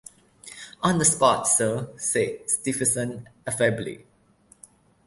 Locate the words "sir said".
1.47-2.49